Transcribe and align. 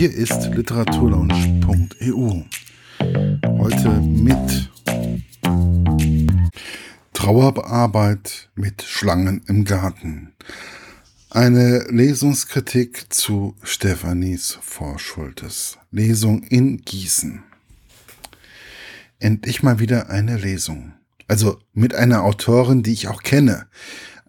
Hier 0.00 0.14
ist 0.14 0.46
literaturlaunch.eu. 0.54 2.44
Heute 3.58 3.88
mit 4.00 4.70
Trauerarbeit 7.12 8.48
mit 8.54 8.80
Schlangen 8.80 9.42
im 9.46 9.66
Garten. 9.66 10.32
Eine 11.28 11.80
Lesungskritik 11.90 13.12
zu 13.12 13.54
Stephanies 13.62 14.58
Vorschultes. 14.62 15.76
Lesung 15.90 16.44
in 16.44 16.78
Gießen. 16.78 17.42
Endlich 19.18 19.62
mal 19.62 19.80
wieder 19.80 20.08
eine 20.08 20.38
Lesung. 20.38 20.94
Also 21.28 21.58
mit 21.74 21.94
einer 21.94 22.24
Autorin, 22.24 22.82
die 22.82 22.94
ich 22.94 23.08
auch 23.08 23.22
kenne. 23.22 23.66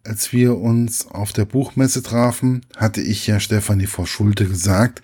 Als 0.03 0.33
wir 0.33 0.57
uns 0.57 1.07
auf 1.07 1.31
der 1.31 1.45
Buchmesse 1.45 2.03
trafen, 2.03 2.65
hatte 2.75 2.99
ich 3.01 3.27
ja 3.27 3.39
Stefanie 3.39 3.85
vor 3.85 4.07
Schulte 4.07 4.47
gesagt, 4.47 5.01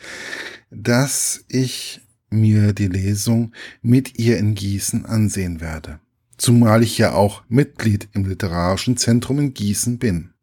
dass 0.69 1.43
ich 1.47 2.01
mir 2.29 2.73
die 2.73 2.87
Lesung 2.87 3.53
mit 3.81 4.19
ihr 4.19 4.37
in 4.37 4.55
Gießen 4.55 5.05
ansehen 5.05 5.61
werde. 5.61 5.99
Zumal 6.37 6.83
ich 6.83 6.97
ja 6.97 7.13
auch 7.13 7.43
Mitglied 7.47 8.09
im 8.13 8.25
Literarischen 8.25 8.97
Zentrum 8.97 9.39
in 9.39 9.53
Gießen 9.53 9.97
bin. 9.97 10.33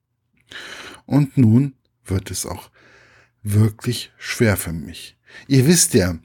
Und 1.07 1.37
nun 1.37 1.75
wird 2.05 2.31
es 2.31 2.47
auch 2.47 2.71
wirklich 3.43 4.13
schwer 4.19 4.57
für 4.57 4.73
mich. 4.73 5.17
Ihr 5.47 5.67
wisst 5.67 5.95
ja, 5.95 6.19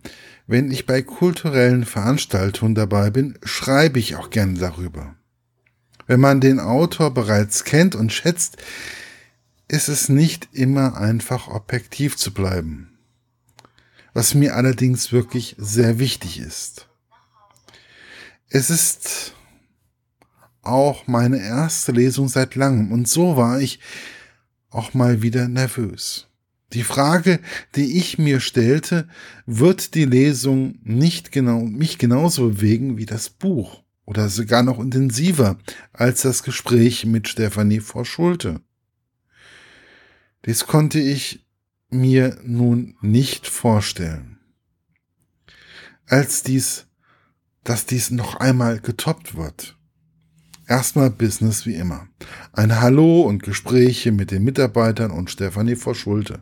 wenn 0.47 0.71
ich 0.71 0.85
bei 0.85 1.01
kulturellen 1.01 1.85
Veranstaltungen 1.85 2.73
dabei 2.73 3.11
bin, 3.11 3.37
schreibe 3.43 3.99
ich 3.99 4.15
auch 4.15 4.29
gerne 4.29 4.57
darüber. 4.57 5.15
Wenn 6.07 6.19
man 6.19 6.41
den 6.41 6.59
Autor 6.59 7.13
bereits 7.13 7.65
kennt 7.65 7.93
und 7.93 8.11
schätzt, 8.11 8.57
ist 9.67 9.89
es 9.89 10.09
nicht 10.09 10.49
immer 10.53 10.97
einfach 10.97 11.47
objektiv 11.47 12.17
zu 12.17 12.33
bleiben. 12.33 12.98
Was 14.19 14.35
mir 14.35 14.57
allerdings 14.57 15.13
wirklich 15.13 15.55
sehr 15.57 15.97
wichtig 15.97 16.41
ist. 16.41 16.89
Es 18.49 18.69
ist 18.69 19.33
auch 20.61 21.07
meine 21.07 21.39
erste 21.39 21.93
Lesung 21.93 22.27
seit 22.27 22.55
langem 22.55 22.91
und 22.91 23.07
so 23.07 23.37
war 23.37 23.61
ich 23.61 23.79
auch 24.71 24.93
mal 24.93 25.21
wieder 25.21 25.47
nervös. 25.47 26.27
Die 26.73 26.83
Frage, 26.83 27.39
die 27.77 27.97
ich 27.97 28.17
mir 28.17 28.41
stellte, 28.41 29.07
wird 29.45 29.95
die 29.95 30.03
Lesung 30.03 30.79
nicht 30.83 31.31
genau, 31.31 31.61
mich 31.61 31.97
genauso 31.97 32.49
bewegen 32.49 32.97
wie 32.97 33.05
das 33.05 33.29
Buch 33.29 33.83
oder 34.03 34.27
sogar 34.27 34.63
noch 34.63 34.79
intensiver 34.79 35.57
als 35.93 36.23
das 36.23 36.43
Gespräch 36.43 37.05
mit 37.05 37.29
Stefanie 37.29 37.79
vor 37.79 38.03
Schulte. 38.03 38.59
Dies 40.45 40.67
konnte 40.67 40.99
ich 40.99 41.45
mir 41.89 42.37
nun 42.43 42.95
nicht 43.01 43.47
vorstellen. 43.47 44.39
Als 46.05 46.43
dies, 46.43 46.87
dass 47.63 47.85
dies 47.85 48.11
noch 48.11 48.35
einmal 48.35 48.79
getoppt 48.79 49.35
wird. 49.35 49.77
Erstmal 50.67 51.09
Business 51.09 51.65
wie 51.65 51.73
immer. 51.73 52.07
Ein 52.53 52.79
Hallo 52.79 53.21
und 53.21 53.41
Gespräche 53.41 54.11
mit 54.11 54.29
den 54.29 54.43
Mitarbeitern 54.43 55.09
und 55.09 55.31
Stefanie 55.31 55.75
vor 55.75 55.95
Schulte. 55.95 56.41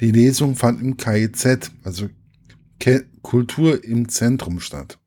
Die 0.00 0.10
Lesung 0.10 0.56
fand 0.56 0.80
im 0.80 0.96
KIZ, 0.96 1.70
also 1.84 2.08
Kultur 3.22 3.84
im 3.84 4.08
Zentrum 4.08 4.58
statt. 4.58 4.98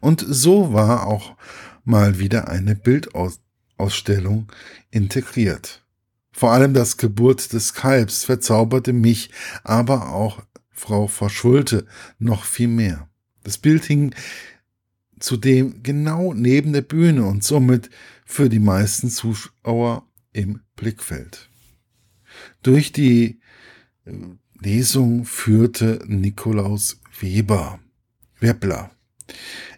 Und 0.00 0.24
so 0.26 0.72
war 0.72 1.06
auch 1.06 1.36
mal 1.84 2.18
wieder 2.18 2.48
eine 2.48 2.74
Bildausstellung 2.74 4.50
integriert. 4.90 5.79
Vor 6.40 6.52
allem 6.52 6.72
das 6.72 6.96
Geburt 6.96 7.52
des 7.52 7.74
Kalbs 7.74 8.24
verzauberte 8.24 8.94
mich, 8.94 9.28
aber 9.62 10.08
auch 10.08 10.42
Frau 10.70 11.06
Verschulte 11.06 11.84
noch 12.18 12.44
viel 12.44 12.68
mehr. 12.68 13.10
Das 13.44 13.58
Bild 13.58 13.84
hing 13.84 14.14
zudem 15.18 15.82
genau 15.82 16.32
neben 16.32 16.72
der 16.72 16.80
Bühne 16.80 17.26
und 17.26 17.44
somit 17.44 17.90
für 18.24 18.48
die 18.48 18.58
meisten 18.58 19.10
Zuschauer 19.10 20.08
im 20.32 20.60
Blickfeld. 20.76 21.50
Durch 22.62 22.90
die 22.90 23.40
äh, 24.06 24.12
Lesung 24.60 25.26
führte 25.26 26.02
Nikolaus 26.06 27.02
Weber, 27.20 27.80
Webler. 28.38 28.90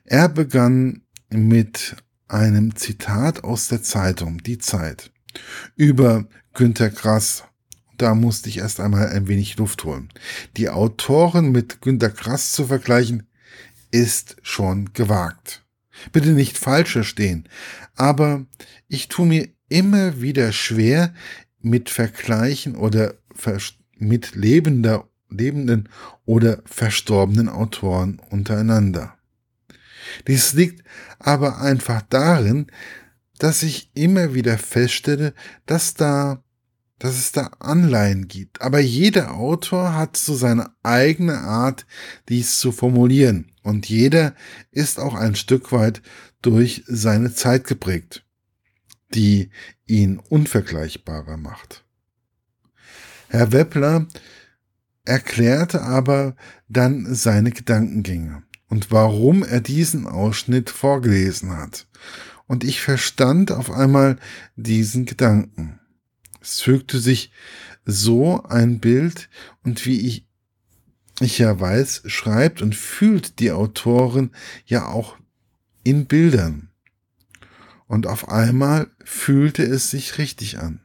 Er 0.04 0.28
begann 0.28 1.02
mit 1.28 1.96
einem 2.28 2.76
Zitat 2.76 3.42
aus 3.42 3.66
der 3.66 3.82
Zeitung 3.82 4.44
Die 4.44 4.58
Zeit 4.58 5.11
über 5.76 6.26
Günter 6.54 6.90
Grass. 6.90 7.44
Da 7.98 8.14
musste 8.14 8.48
ich 8.48 8.58
erst 8.58 8.80
einmal 8.80 9.08
ein 9.08 9.28
wenig 9.28 9.56
Luft 9.56 9.84
holen. 9.84 10.08
Die 10.56 10.68
Autoren 10.68 11.52
mit 11.52 11.80
Günter 11.80 12.10
Grass 12.10 12.52
zu 12.52 12.66
vergleichen, 12.66 13.26
ist 13.92 14.36
schon 14.42 14.92
gewagt. 14.94 15.64
Bitte 16.10 16.30
nicht 16.30 16.58
falsch 16.58 16.92
verstehen, 16.92 17.48
aber 17.94 18.46
ich 18.88 19.08
tue 19.08 19.26
mir 19.26 19.48
immer 19.68 20.20
wieder 20.20 20.50
schwer 20.52 21.14
mit 21.60 21.90
Vergleichen 21.90 22.74
oder 22.74 23.14
mit 23.98 24.34
lebender, 24.34 25.08
lebenden 25.30 25.88
oder 26.24 26.62
verstorbenen 26.64 27.48
Autoren 27.48 28.20
untereinander. 28.30 29.14
Dies 30.26 30.54
liegt 30.54 30.82
aber 31.18 31.60
einfach 31.60 32.02
darin, 32.08 32.66
dass 33.42 33.64
ich 33.64 33.90
immer 33.94 34.34
wieder 34.34 34.56
feststelle, 34.56 35.34
dass 35.66 35.94
da, 35.94 36.44
dass 37.00 37.16
es 37.16 37.32
da 37.32 37.50
Anleihen 37.58 38.28
gibt. 38.28 38.62
Aber 38.62 38.78
jeder 38.78 39.34
Autor 39.34 39.96
hat 39.96 40.16
so 40.16 40.36
seine 40.36 40.70
eigene 40.84 41.38
Art, 41.38 41.84
dies 42.28 42.58
zu 42.58 42.70
formulieren. 42.70 43.50
Und 43.64 43.88
jeder 43.88 44.36
ist 44.70 45.00
auch 45.00 45.16
ein 45.16 45.34
Stück 45.34 45.72
weit 45.72 46.02
durch 46.40 46.84
seine 46.86 47.34
Zeit 47.34 47.64
geprägt, 47.66 48.24
die 49.12 49.50
ihn 49.86 50.20
unvergleichbarer 50.20 51.36
macht. 51.36 51.84
Herr 53.26 53.50
Webler 53.50 54.06
erklärte 55.04 55.82
aber 55.82 56.36
dann 56.68 57.12
seine 57.12 57.50
Gedankengänge 57.50 58.44
und 58.68 58.92
warum 58.92 59.42
er 59.42 59.60
diesen 59.60 60.06
Ausschnitt 60.06 60.70
vorgelesen 60.70 61.56
hat. 61.56 61.88
Und 62.52 62.64
ich 62.64 62.82
verstand 62.82 63.50
auf 63.50 63.70
einmal 63.70 64.18
diesen 64.56 65.06
Gedanken. 65.06 65.80
Es 66.42 66.60
fügte 66.60 66.98
sich 66.98 67.32
so 67.86 68.42
ein 68.42 68.78
Bild 68.78 69.30
und 69.64 69.86
wie 69.86 70.06
ich, 70.06 70.26
ich 71.20 71.38
ja 71.38 71.58
weiß, 71.58 72.02
schreibt 72.08 72.60
und 72.60 72.76
fühlt 72.76 73.38
die 73.38 73.52
Autorin 73.52 74.32
ja 74.66 74.86
auch 74.88 75.16
in 75.82 76.04
Bildern. 76.04 76.68
Und 77.86 78.06
auf 78.06 78.28
einmal 78.28 78.90
fühlte 79.02 79.62
es 79.62 79.90
sich 79.90 80.18
richtig 80.18 80.58
an. 80.58 80.81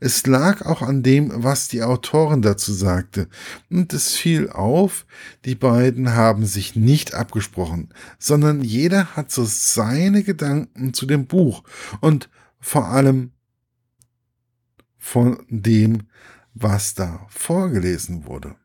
Es 0.00 0.26
lag 0.26 0.62
auch 0.64 0.82
an 0.82 1.02
dem, 1.02 1.30
was 1.34 1.68
die 1.68 1.82
Autorin 1.82 2.42
dazu 2.42 2.72
sagte, 2.72 3.28
und 3.70 3.92
es 3.92 4.14
fiel 4.14 4.50
auf, 4.50 5.06
die 5.44 5.54
beiden 5.54 6.14
haben 6.14 6.46
sich 6.46 6.76
nicht 6.76 7.14
abgesprochen, 7.14 7.88
sondern 8.18 8.62
jeder 8.62 9.16
hat 9.16 9.30
so 9.30 9.44
seine 9.44 10.22
Gedanken 10.22 10.94
zu 10.94 11.06
dem 11.06 11.26
Buch 11.26 11.64
und 12.00 12.28
vor 12.60 12.88
allem 12.88 13.32
von 14.96 15.44
dem, 15.48 16.08
was 16.54 16.94
da 16.94 17.26
vorgelesen 17.28 18.26
wurde. 18.26 18.56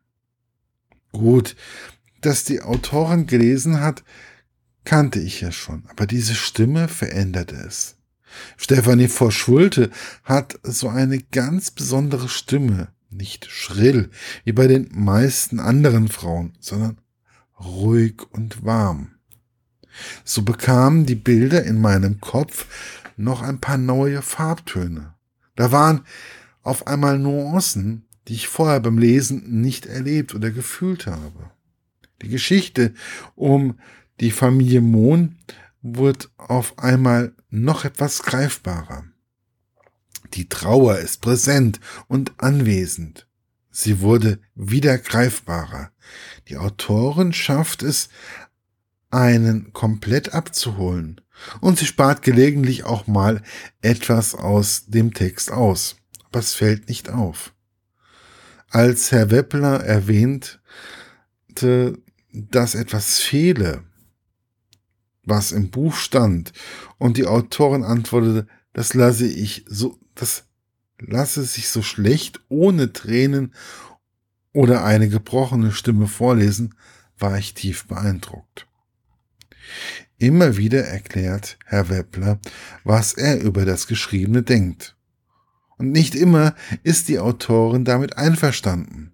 Gut, 1.12 1.56
dass 2.20 2.44
die 2.44 2.60
Autorin 2.60 3.26
gelesen 3.26 3.80
hat, 3.80 4.02
kannte 4.84 5.20
ich 5.20 5.40
ja 5.40 5.52
schon, 5.52 5.84
aber 5.88 6.06
diese 6.06 6.34
Stimme 6.34 6.88
veränderte 6.88 7.56
es. 7.56 7.96
Stefanie 8.56 9.08
Vorschulte 9.08 9.90
hat 10.22 10.58
so 10.62 10.88
eine 10.88 11.18
ganz 11.18 11.70
besondere 11.70 12.28
Stimme, 12.28 12.88
nicht 13.10 13.46
schrill, 13.50 14.10
wie 14.44 14.52
bei 14.52 14.66
den 14.66 14.88
meisten 14.92 15.60
anderen 15.60 16.08
Frauen, 16.08 16.54
sondern 16.60 16.98
ruhig 17.58 18.22
und 18.30 18.64
warm. 18.64 19.12
So 20.24 20.42
bekamen 20.42 21.06
die 21.06 21.14
Bilder 21.14 21.64
in 21.64 21.80
meinem 21.80 22.20
Kopf 22.20 22.66
noch 23.16 23.42
ein 23.42 23.60
paar 23.60 23.78
neue 23.78 24.22
Farbtöne. 24.22 25.14
Da 25.54 25.70
waren 25.70 26.00
auf 26.62 26.86
einmal 26.86 27.18
Nuancen, 27.18 28.06
die 28.26 28.34
ich 28.34 28.48
vorher 28.48 28.80
beim 28.80 28.98
Lesen 28.98 29.60
nicht 29.60 29.86
erlebt 29.86 30.34
oder 30.34 30.50
gefühlt 30.50 31.06
habe. 31.06 31.50
Die 32.22 32.28
Geschichte 32.28 32.94
um 33.34 33.78
die 34.20 34.30
Familie 34.30 34.80
Mohn 34.80 35.36
wird 35.84 36.30
auf 36.38 36.78
einmal 36.78 37.34
noch 37.50 37.84
etwas 37.84 38.22
greifbarer. 38.22 39.04
Die 40.32 40.48
Trauer 40.48 40.98
ist 40.98 41.20
präsent 41.20 41.78
und 42.08 42.32
anwesend. 42.38 43.28
Sie 43.70 44.00
wurde 44.00 44.40
wieder 44.54 44.98
greifbarer. 44.98 45.92
Die 46.48 46.56
Autorin 46.56 47.32
schafft 47.32 47.82
es, 47.82 48.08
einen 49.10 49.72
komplett 49.72 50.34
abzuholen. 50.34 51.20
Und 51.60 51.78
sie 51.78 51.86
spart 51.86 52.22
gelegentlich 52.22 52.84
auch 52.84 53.06
mal 53.06 53.42
etwas 53.82 54.34
aus 54.34 54.86
dem 54.86 55.12
Text 55.12 55.52
aus. 55.52 55.96
Aber 56.24 56.40
es 56.40 56.54
fällt 56.54 56.88
nicht 56.88 57.10
auf. 57.10 57.52
als 58.70 59.12
Herr 59.12 59.30
Weppler 59.30 59.84
erwähnte, 59.84 60.58
dass 62.32 62.74
etwas 62.74 63.20
fehle, 63.20 63.84
was 65.24 65.52
im 65.52 65.70
Buch 65.70 65.94
stand, 65.94 66.52
und 66.98 67.16
die 67.16 67.26
Autorin 67.26 67.84
antwortete, 67.84 68.46
das 68.72 68.94
lasse 68.94 69.26
ich 69.26 69.64
so, 69.68 69.98
das 70.14 70.44
lasse 70.98 71.42
sich 71.44 71.68
so 71.68 71.82
schlecht 71.82 72.40
ohne 72.48 72.92
Tränen 72.92 73.54
oder 74.52 74.84
eine 74.84 75.08
gebrochene 75.08 75.72
Stimme 75.72 76.06
vorlesen, 76.06 76.74
war 77.18 77.38
ich 77.38 77.54
tief 77.54 77.86
beeindruckt. 77.86 78.66
Immer 80.18 80.56
wieder 80.56 80.84
erklärt 80.84 81.58
Herr 81.64 81.88
Weppler, 81.88 82.38
was 82.84 83.14
er 83.14 83.40
über 83.40 83.64
das 83.64 83.86
Geschriebene 83.86 84.42
denkt. 84.42 84.96
Und 85.76 85.90
nicht 85.90 86.14
immer 86.14 86.54
ist 86.82 87.08
die 87.08 87.18
Autorin 87.18 87.84
damit 87.84 88.16
einverstanden. 88.16 89.12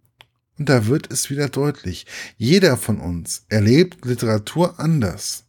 Und 0.58 0.68
da 0.68 0.86
wird 0.86 1.10
es 1.10 1.30
wieder 1.30 1.48
deutlich. 1.48 2.06
Jeder 2.36 2.76
von 2.76 3.00
uns 3.00 3.46
erlebt 3.48 4.04
Literatur 4.04 4.78
anders. 4.78 5.46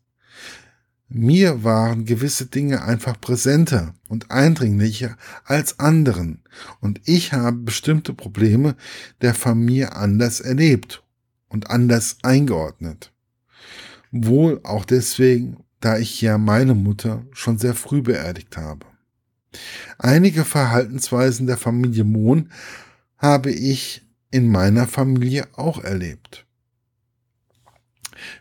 Mir 1.14 1.66
waren 1.66 2.06
gewisse 2.06 2.46
Dinge 2.46 2.84
einfach 2.84 3.20
präsenter 3.20 3.94
und 4.08 4.32
eindringlicher 4.32 5.18
als 5.44 5.78
anderen, 5.78 6.42
und 6.80 7.02
ich 7.04 7.34
habe 7.34 7.58
bestimmte 7.58 8.14
Probleme 8.14 8.78
der 9.20 9.34
Familie 9.34 9.94
anders 9.94 10.40
erlebt 10.40 11.04
und 11.50 11.70
anders 11.70 12.20
eingeordnet. 12.24 13.12
Wohl 14.12 14.62
auch 14.64 14.86
deswegen, 14.86 15.58
da 15.82 15.98
ich 15.98 16.22
ja 16.22 16.38
meine 16.38 16.76
Mutter 16.76 17.26
schon 17.34 17.58
sehr 17.58 17.76
früh 17.76 18.02
beerdigt 18.02 18.56
habe. 18.56 18.86
Einige 19.98 20.46
Verhaltensweisen 20.46 21.46
der 21.46 21.58
Familie 21.58 22.06
Mohn 22.06 22.54
habe 23.18 23.52
ich 23.52 24.08
in 24.32 24.48
meiner 24.48 24.88
Familie 24.88 25.46
auch 25.58 25.84
erlebt. 25.84 26.46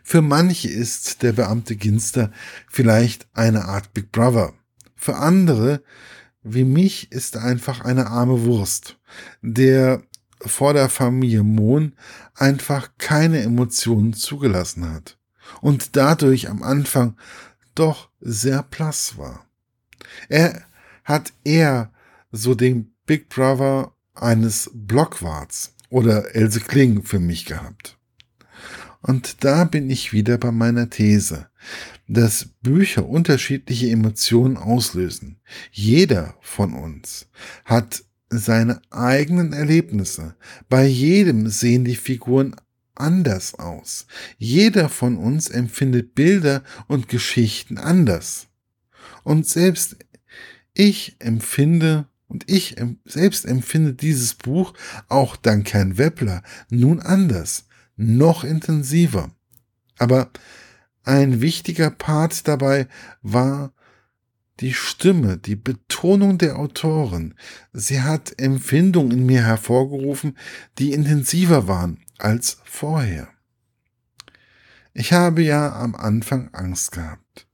Für 0.03 0.21
manche 0.21 0.69
ist 0.69 1.23
der 1.23 1.33
Beamte 1.33 1.75
Ginster 1.75 2.31
vielleicht 2.69 3.27
eine 3.33 3.65
Art 3.65 3.93
Big 3.93 4.11
Brother. 4.11 4.53
Für 4.95 5.15
andere, 5.15 5.83
wie 6.43 6.63
mich, 6.63 7.11
ist 7.11 7.35
er 7.35 7.43
einfach 7.43 7.81
eine 7.81 8.07
arme 8.07 8.43
Wurst, 8.43 8.97
der 9.41 10.03
vor 10.45 10.73
der 10.73 10.89
Familie 10.89 11.43
Mohn 11.43 11.93
einfach 12.35 12.89
keine 12.97 13.41
Emotionen 13.41 14.13
zugelassen 14.13 14.91
hat 14.91 15.17
und 15.61 15.95
dadurch 15.95 16.49
am 16.49 16.63
Anfang 16.63 17.15
doch 17.75 18.09
sehr 18.19 18.63
blass 18.63 19.17
war. 19.17 19.45
Er 20.29 20.63
hat 21.03 21.33
eher 21.43 21.91
so 22.31 22.55
den 22.55 22.93
Big 23.05 23.29
Brother 23.29 23.93
eines 24.13 24.69
Blockwarts 24.73 25.73
oder 25.89 26.35
Else 26.35 26.61
Kling 26.61 27.03
für 27.03 27.19
mich 27.19 27.45
gehabt. 27.45 27.97
Und 29.01 29.43
da 29.43 29.63
bin 29.63 29.89
ich 29.89 30.13
wieder 30.13 30.37
bei 30.37 30.51
meiner 30.51 30.89
These, 30.89 31.47
dass 32.07 32.49
Bücher 32.61 33.07
unterschiedliche 33.07 33.89
Emotionen 33.89 34.57
auslösen. 34.57 35.39
Jeder 35.71 36.35
von 36.41 36.73
uns 36.73 37.27
hat 37.65 38.03
seine 38.29 38.81
eigenen 38.91 39.53
Erlebnisse. 39.53 40.35
Bei 40.69 40.85
jedem 40.85 41.49
sehen 41.49 41.83
die 41.83 41.95
Figuren 41.95 42.55
anders 42.95 43.55
aus. 43.55 44.05
Jeder 44.37 44.87
von 44.87 45.17
uns 45.17 45.49
empfindet 45.49 46.13
Bilder 46.13 46.63
und 46.87 47.09
Geschichten 47.09 47.77
anders. 47.77 48.47
Und 49.23 49.47
selbst 49.47 49.97
ich 50.73 51.15
empfinde 51.19 52.07
und 52.27 52.49
ich 52.49 52.75
selbst 53.03 53.45
empfinde 53.45 53.93
dieses 53.93 54.35
Buch 54.35 54.73
auch 55.09 55.35
dank 55.35 55.73
Herrn 55.73 55.97
Weppler 55.97 56.43
nun 56.69 56.99
anders 56.99 57.65
noch 58.01 58.43
intensiver. 58.43 59.31
Aber 59.97 60.31
ein 61.03 61.41
wichtiger 61.41 61.89
Part 61.89 62.47
dabei 62.47 62.87
war 63.21 63.73
die 64.59 64.73
Stimme, 64.73 65.37
die 65.37 65.55
Betonung 65.55 66.37
der 66.37 66.57
Autorin. 66.57 67.35
Sie 67.73 68.01
hat 68.01 68.39
Empfindungen 68.39 69.11
in 69.11 69.25
mir 69.25 69.43
hervorgerufen, 69.43 70.37
die 70.77 70.93
intensiver 70.93 71.67
waren 71.67 71.99
als 72.17 72.57
vorher. 72.63 73.29
Ich 74.93 75.13
habe 75.13 75.41
ja 75.41 75.73
am 75.73 75.95
Anfang 75.95 76.49
Angst 76.53 76.91
gehabt. 76.91 77.47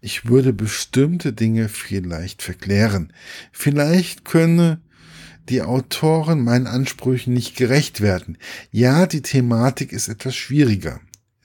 Ich 0.00 0.26
würde 0.26 0.52
bestimmte 0.52 1.32
Dinge 1.32 1.68
vielleicht 1.68 2.42
verklären. 2.42 3.12
Vielleicht 3.52 4.24
könne 4.24 4.80
die 5.50 5.62
Autoren 5.62 6.42
meinen 6.44 6.68
Ansprüchen 6.68 7.34
nicht 7.34 7.56
gerecht 7.56 8.00
werden. 8.00 8.38
Ja, 8.70 9.06
die 9.06 9.22
Thematik 9.22 9.92
ist 9.92 10.08
etwas 10.08 10.36
schwieriger. 10.36 11.00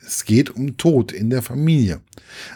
Es 0.05 0.25
geht 0.25 0.51
um 0.51 0.77
Tod 0.77 1.11
in 1.11 1.31
der 1.31 1.41
Familie. 1.41 2.01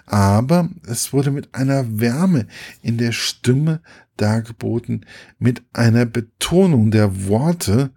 Aber 0.06 0.70
es 0.86 1.12
wurde 1.12 1.32
mit 1.32 1.56
einer 1.56 2.00
Wärme 2.00 2.46
in 2.84 3.00
der 3.00 3.12
Stimme 3.12 3.82
dargeboten, 4.18 5.06
mit 5.40 5.64
einer 5.74 6.06
Betonung 6.06 6.92
der 6.92 7.26
Worte, 7.26 7.90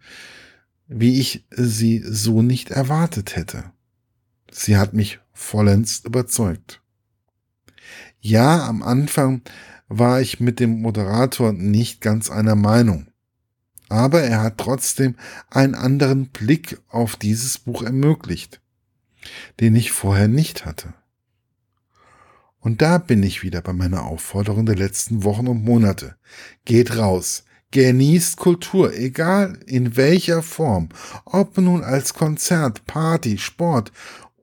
wie 0.89 1.21
ich 1.21 1.47
sie 1.51 2.03
so 2.05 2.41
nicht 2.41 2.71
erwartet 2.71 3.37
hätte. 3.37 3.65
Sie 4.51 4.79
hat 4.79 4.95
mich 4.95 5.21
vollends 5.33 6.03
überzeugt. 6.05 6.81
Ja, 8.21 8.67
am 8.67 8.83
Anfang 8.83 9.43
war 9.89 10.23
ich 10.23 10.41
mit 10.41 10.61
dem 10.61 10.81
Moderator 10.81 11.53
nicht 11.53 12.01
ganz 12.01 12.31
einer 12.31 12.55
Meinung 12.55 13.12
aber 13.93 14.23
er 14.23 14.41
hat 14.41 14.57
trotzdem 14.57 15.17
einen 15.51 15.75
anderen 15.75 16.29
Blick 16.29 16.81
auf 16.89 17.15
dieses 17.17 17.59
Buch 17.59 17.83
ermöglicht, 17.83 18.63
den 19.61 19.77
ich 19.77 19.93
vorher 19.93 20.29
nicht 20.29 20.65
hatte. 20.65 20.95
Und 22.59 22.81
da 22.81 22.99
bin 22.99 23.23
ich 23.23 23.43
wieder 23.43 23.61
bei 23.61 23.73
meiner 23.73 24.05
Aufforderung 24.05 24.65
der 24.65 24.77
letzten 24.77 25.25
Wochen 25.25 25.47
und 25.47 25.63
Monate. 25.63 26.17
Geht 26.65 26.97
raus, 26.97 27.45
genießt 27.73 28.39
Kultur, 28.39 28.95
egal 28.95 29.59
in 29.67 29.97
welcher 29.97 30.43
Form, 30.43 30.89
ob 31.27 31.59
nun 31.59 31.85
als 31.85 32.15
Konzert, 32.15 32.87
Party, 32.87 33.37
Sport 33.37 33.93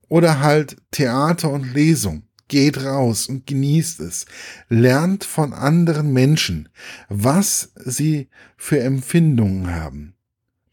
oder 0.10 0.42
halt 0.42 0.78
Theater 0.92 1.50
und 1.50 1.74
Lesung. 1.74 2.29
Geht 2.50 2.84
raus 2.84 3.28
und 3.28 3.48
genießt 3.48 4.01
es. 4.01 4.25
Lernt 4.68 5.24
von 5.24 5.54
anderen 5.54 6.12
Menschen, 6.12 6.68
was 7.07 7.72
sie 7.75 8.28
für 8.57 8.81
Empfindungen 8.81 9.74
haben. 9.74 10.16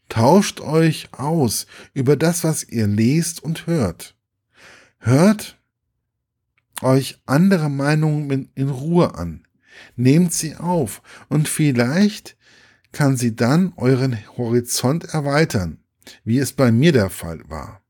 Tauscht 0.09 0.59
euch 0.59 1.09
aus 1.11 1.67
über 1.93 2.17
das, 2.17 2.43
was 2.43 2.63
ihr 2.63 2.87
lest 2.87 3.43
und 3.43 3.67
hört. 3.67 4.15
Hört 4.99 5.59
euch 6.81 7.21
andere 7.25 7.69
Meinungen 7.69 8.49
in 8.55 8.69
Ruhe 8.69 9.15
an. 9.15 9.43
Nehmt 9.95 10.33
sie 10.33 10.55
auf 10.55 11.01
und 11.29 11.47
vielleicht 11.47 12.37
kann 12.91 13.17
sie 13.17 13.35
dann 13.35 13.73
euren 13.75 14.17
Horizont 14.37 15.03
erweitern, 15.13 15.77
wie 16.23 16.39
es 16.39 16.53
bei 16.53 16.71
mir 16.71 16.91
der 16.91 17.11
Fall 17.11 17.41
war. 17.47 17.83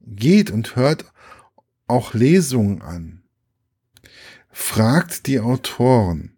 Geht 0.00 0.50
und 0.50 0.76
hört 0.76 1.06
auch 1.86 2.14
Lesungen 2.14 2.82
an. 2.82 3.22
Fragt 4.50 5.26
die 5.26 5.40
Autoren, 5.40 6.34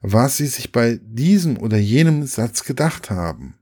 was 0.00 0.36
sie 0.36 0.46
sich 0.46 0.72
bei 0.72 1.00
diesem 1.02 1.56
oder 1.58 1.78
jenem 1.78 2.26
Satz 2.26 2.64
gedacht 2.64 3.10
haben. 3.10 3.54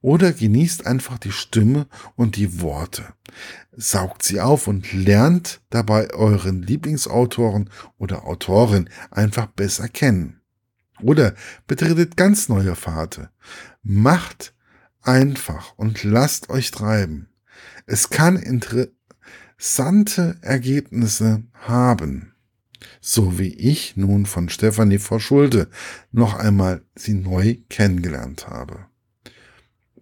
Oder 0.00 0.32
genießt 0.32 0.86
einfach 0.86 1.18
die 1.18 1.32
Stimme 1.32 1.86
und 2.14 2.36
die 2.36 2.60
Worte. 2.60 3.14
Saugt 3.72 4.22
sie 4.22 4.40
auf 4.40 4.66
und 4.66 4.92
lernt 4.92 5.62
dabei 5.70 6.10
euren 6.12 6.62
Lieblingsautoren 6.62 7.70
oder 7.98 8.26
Autorin 8.26 8.90
einfach 9.10 9.46
besser 9.46 9.88
kennen. 9.88 10.40
Oder 11.00 11.34
betretet 11.66 12.16
ganz 12.16 12.48
neue 12.48 12.76
Pfade. 12.76 13.30
Macht 13.82 14.54
einfach 15.02 15.72
und 15.76 16.04
lasst 16.04 16.50
euch 16.50 16.70
treiben. 16.70 17.28
Es 17.86 18.10
kann 18.10 18.36
interessante 19.64 20.36
Ergebnisse 20.42 21.42
haben. 21.54 22.34
So 23.00 23.38
wie 23.38 23.48
ich 23.48 23.96
nun 23.96 24.26
von 24.26 24.50
Stefanie 24.50 24.98
vor 24.98 25.20
Schulde 25.20 25.70
noch 26.12 26.34
einmal 26.34 26.82
sie 26.94 27.14
neu 27.14 27.56
kennengelernt 27.70 28.46
habe. 28.48 28.80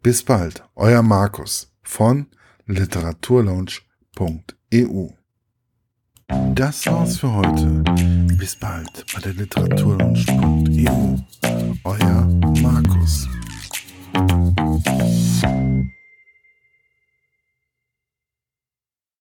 Bis 0.03 0.25
bald, 0.25 0.65
euer 0.75 1.03
Markus 1.03 1.73
von 1.81 2.27
literaturlaunch.eu. 2.67 5.11
Das 6.57 6.85
war's 6.87 7.19
für 7.19 7.33
heute. 7.33 7.85
Bis 8.37 8.57
bald 8.57 9.07
bei 9.15 9.21
der 9.21 9.35
literaturlaunch.eu. 9.35 11.19
Euer 11.85 12.25
Markus. 12.61 13.29